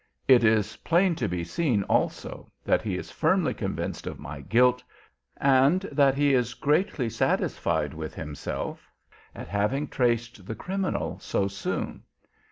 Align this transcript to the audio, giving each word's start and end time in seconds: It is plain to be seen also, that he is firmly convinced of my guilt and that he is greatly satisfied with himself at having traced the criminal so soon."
It 0.27 0.43
is 0.43 0.77
plain 0.77 1.13
to 1.17 1.27
be 1.27 1.43
seen 1.43 1.83
also, 1.83 2.51
that 2.65 2.81
he 2.81 2.97
is 2.97 3.11
firmly 3.11 3.53
convinced 3.53 4.07
of 4.07 4.17
my 4.17 4.39
guilt 4.41 4.83
and 5.37 5.81
that 5.91 6.15
he 6.15 6.33
is 6.33 6.55
greatly 6.55 7.07
satisfied 7.07 7.93
with 7.93 8.15
himself 8.15 8.89
at 9.35 9.47
having 9.47 9.87
traced 9.87 10.47
the 10.47 10.55
criminal 10.55 11.19
so 11.19 11.47
soon." 11.47 12.01